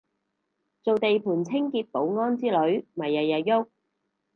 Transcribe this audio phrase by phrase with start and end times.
[0.81, 3.67] 做地盤清潔保安之類咪日日郁